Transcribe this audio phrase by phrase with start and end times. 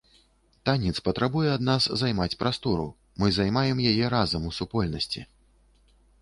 [0.67, 2.87] Танец патрабуе ад нас займаць прастору,
[3.25, 5.21] мы займаем яе разам, у супольнасці.